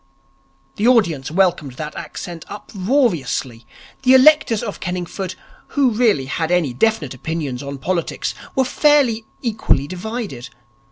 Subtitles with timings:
[0.77, 3.67] The audience welcomed that accent uproariously.
[4.01, 5.35] The electors of Kenningford
[5.77, 10.49] who really had any definite opinions on politics were fairly equally divided.